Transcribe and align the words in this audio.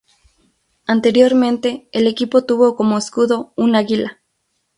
Anteriormente, 0.87 1.87
el 1.91 2.07
equipo 2.07 2.43
tuvo 2.43 2.75
como 2.75 2.97
escudo 2.97 3.53
un 3.55 3.75
águila. 3.75 4.19